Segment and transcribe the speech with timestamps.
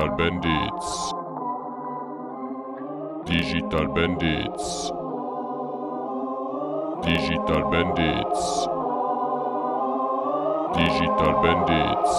[0.00, 1.12] Digital Bandits.
[3.26, 4.90] Digital Bandits.
[7.04, 8.42] Digital Bandits.
[10.72, 12.14] Digital Bandits.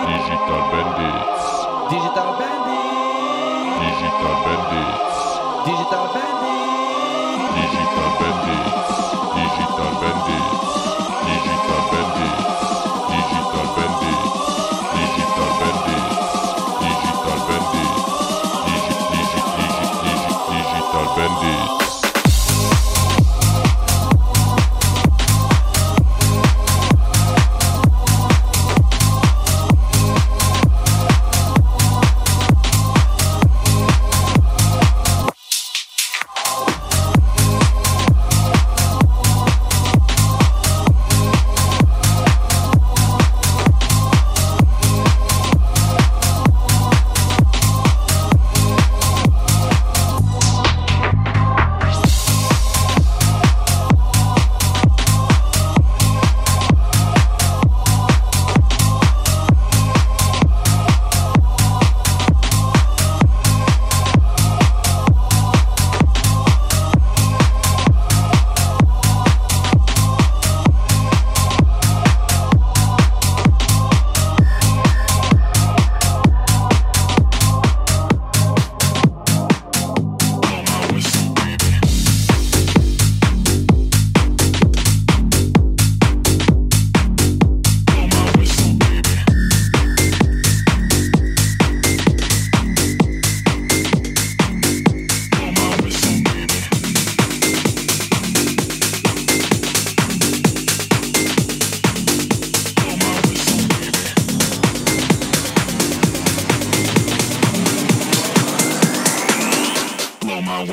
[0.08, 1.44] Digital Bandits.
[1.92, 2.88] Digital Bandit.
[3.84, 5.17] Digital Bandits.
[5.67, 6.66] Digital Bandit.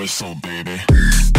[0.07, 1.34] My baby.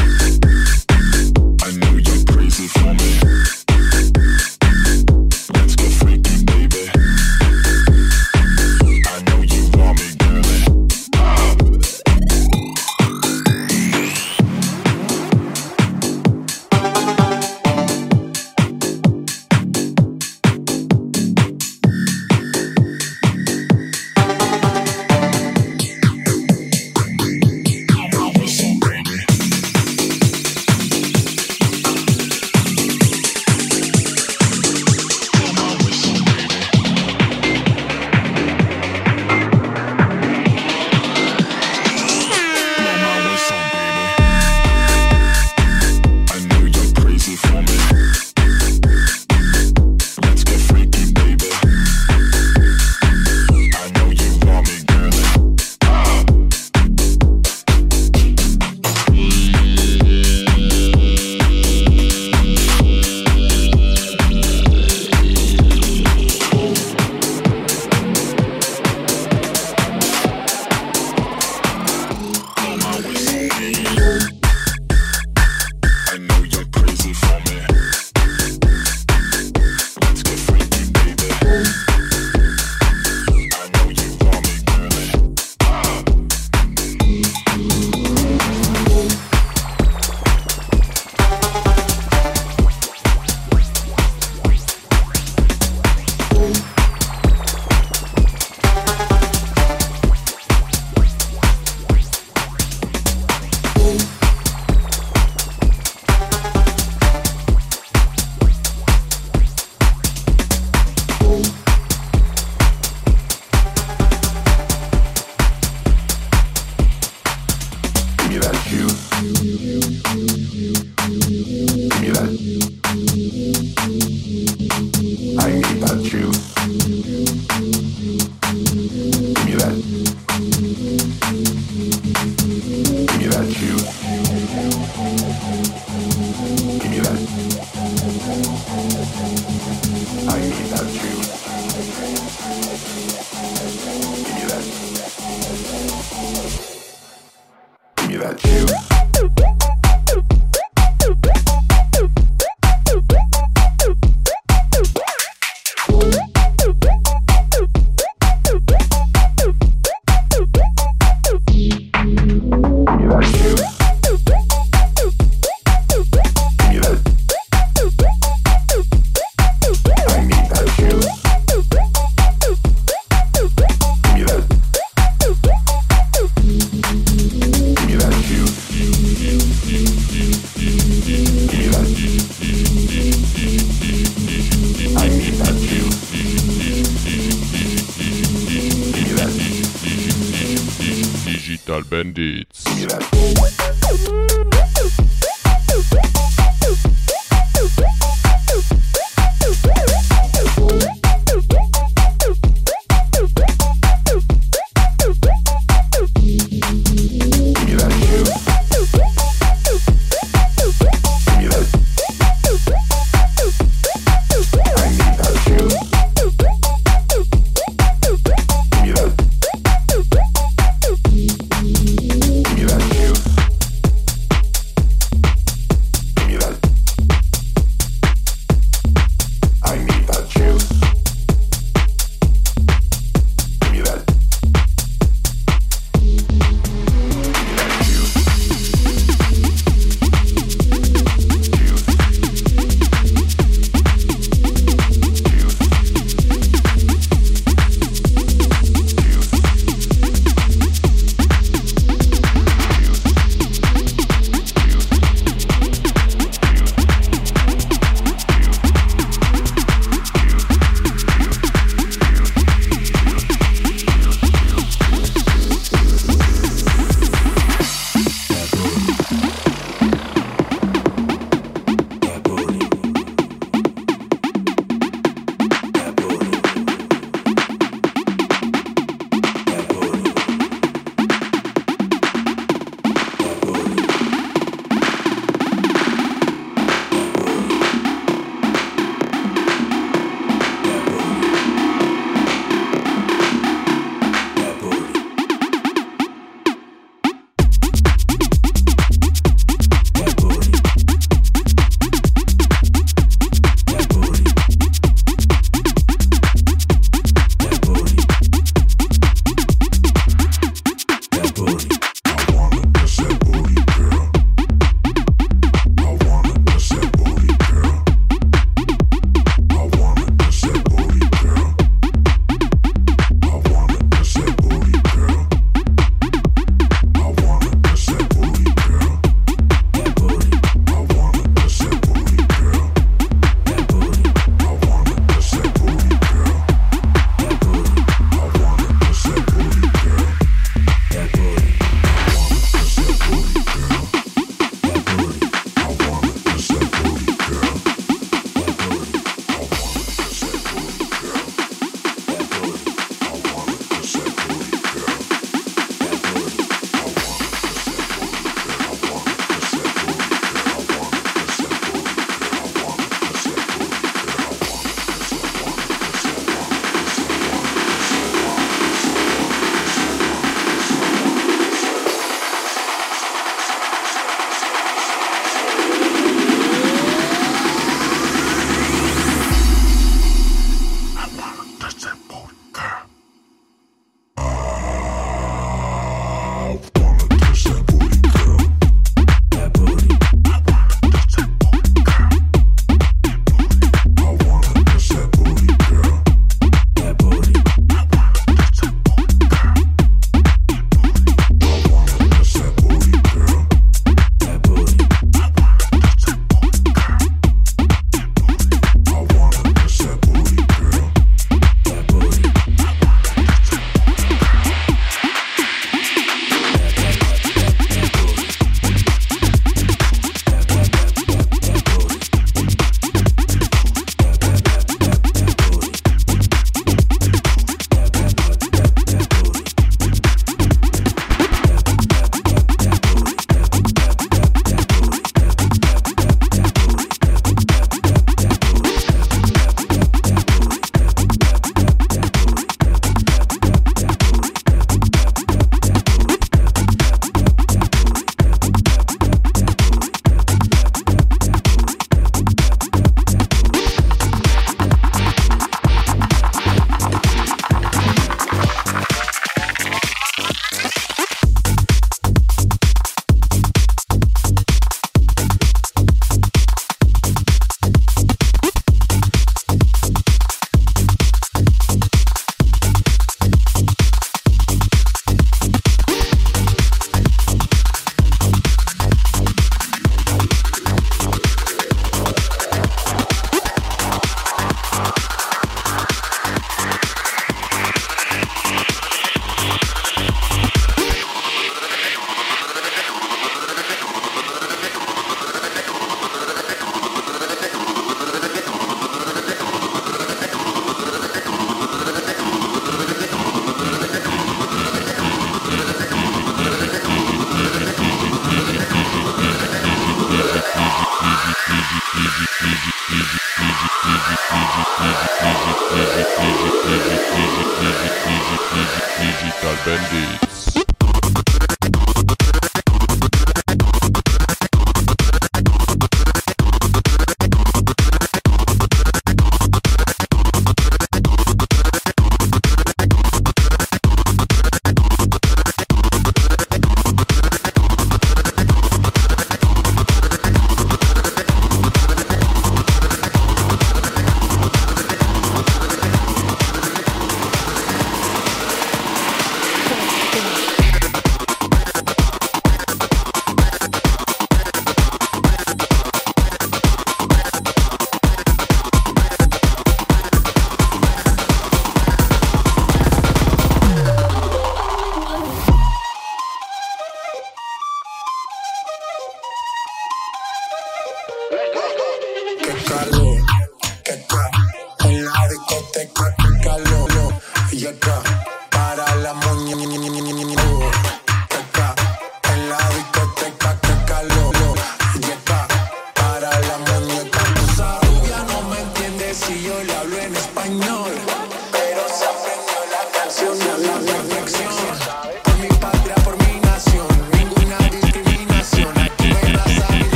[136.82, 136.95] 비밀.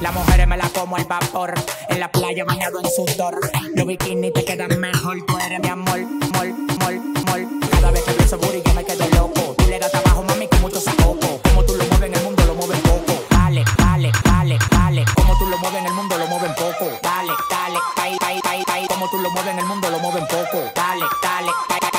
[0.00, 1.54] Las mujeres me la como al vapor.
[1.88, 3.38] En la playa bañado en sudor.
[3.74, 5.18] Los bikinis te quedan mejor.
[5.26, 7.48] Tú eres mi amor, mol, mol, mol.
[7.70, 9.54] Cada vez que ese booty yo me quedo loco.
[9.58, 11.40] Tú le das trabajo, mami, con mucho sacoco.
[11.44, 13.12] Como tú lo mueves en el mundo, lo mueves poco.
[13.30, 15.04] Dale, dale, dale, dale.
[15.14, 16.86] Como tú lo mueves en el mundo, lo mueven poco.
[17.02, 18.86] Dale, dale, tai, tai, tai, tai.
[18.88, 20.58] Como tú lo mueves en el mundo, lo mueven poco.
[20.74, 21.90] Dale, dale, tai, tai.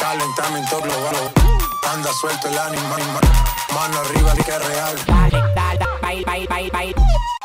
[0.00, 1.32] Calentamiento global.
[1.92, 3.02] Anda suelto el animal.
[3.74, 4.96] Mano arriba, que es real.
[5.06, 5.67] Dale, dale,
[6.08, 7.37] bye, bye, bye, bye.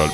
[0.00, 0.08] Digital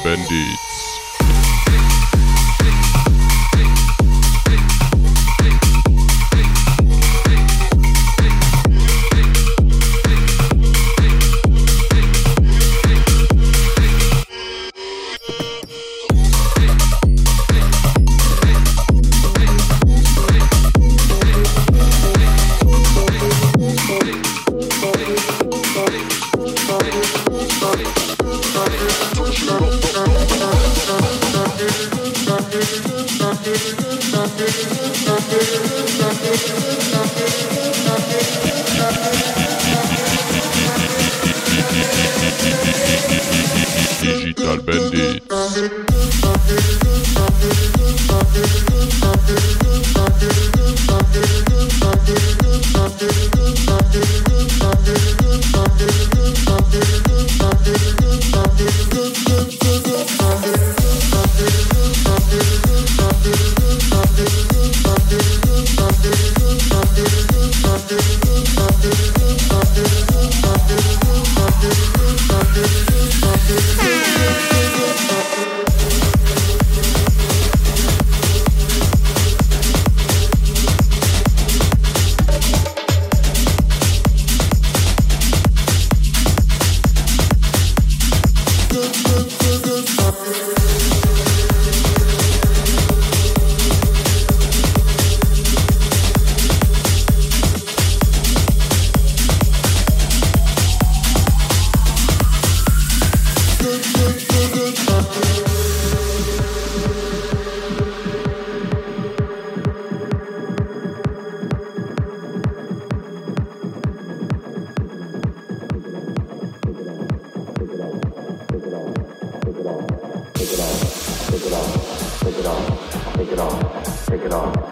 [120.47, 124.67] take it off, take it off, take it off, take it off, take it off.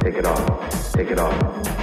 [0.00, 1.69] take it off take it off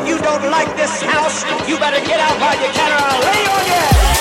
[0.00, 2.92] if you don't like this house, you better get out while you can.
[2.92, 4.15] Or I'll lay on your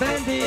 [0.00, 0.37] 美丽。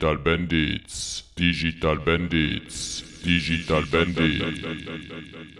[0.00, 5.59] Digital Bandits, Digital Bandits, Digital Bandits.